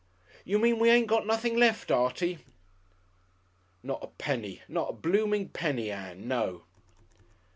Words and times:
"You 0.43 0.57
mean 0.57 0.79
we 0.79 0.89
ain't 0.89 1.05
got 1.05 1.27
nothin' 1.27 1.55
left, 1.57 1.91
Artie?" 1.91 2.39
"Not 3.83 4.03
a 4.03 4.07
penny! 4.07 4.63
Not 4.67 4.89
a 4.89 4.93
bloomin' 4.93 5.49
penny, 5.49 5.91
Ann. 5.91 6.27
No!" 6.27 6.63